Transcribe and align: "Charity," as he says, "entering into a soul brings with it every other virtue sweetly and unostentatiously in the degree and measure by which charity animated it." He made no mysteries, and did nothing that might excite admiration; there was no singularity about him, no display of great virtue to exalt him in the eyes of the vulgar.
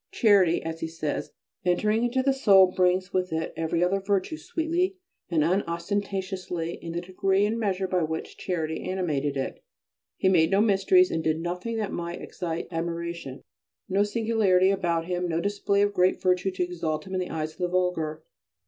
"Charity," 0.11 0.63
as 0.63 0.79
he 0.79 0.87
says, 0.87 1.29
"entering 1.63 2.03
into 2.03 2.27
a 2.27 2.33
soul 2.33 2.71
brings 2.71 3.13
with 3.13 3.31
it 3.31 3.53
every 3.55 3.83
other 3.83 3.99
virtue 3.99 4.35
sweetly 4.35 4.97
and 5.29 5.43
unostentatiously 5.43 6.73
in 6.81 6.93
the 6.93 7.01
degree 7.01 7.45
and 7.45 7.59
measure 7.59 7.87
by 7.87 8.01
which 8.01 8.35
charity 8.35 8.81
animated 8.81 9.37
it." 9.37 9.63
He 10.17 10.27
made 10.27 10.49
no 10.49 10.59
mysteries, 10.59 11.11
and 11.11 11.23
did 11.23 11.39
nothing 11.39 11.75
that 11.77 11.91
might 11.91 12.19
excite 12.19 12.67
admiration; 12.71 13.43
there 13.87 13.99
was 13.99 14.07
no 14.07 14.11
singularity 14.11 14.71
about 14.71 15.05
him, 15.05 15.27
no 15.27 15.39
display 15.39 15.83
of 15.83 15.93
great 15.93 16.19
virtue 16.19 16.49
to 16.49 16.63
exalt 16.63 17.05
him 17.05 17.13
in 17.13 17.19
the 17.19 17.29
eyes 17.29 17.51
of 17.51 17.59
the 17.59 17.67
vulgar. 17.67 18.23